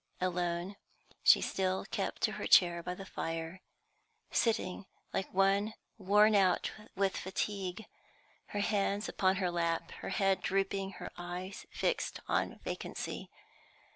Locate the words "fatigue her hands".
7.15-9.07